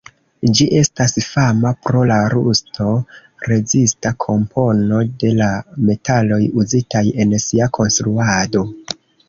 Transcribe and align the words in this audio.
Ĝi 0.59 0.65
estas 0.77 1.11
fama 1.25 1.73
pro 1.87 2.01
la 2.11 2.17
rusto-rezista 2.35 4.15
kompono 4.25 5.05
de 5.25 5.35
la 5.43 5.51
metaloj 5.93 6.43
uzitaj 6.65 7.07
en 7.27 7.39
sia 7.49 7.73
konstruado. 7.81 8.69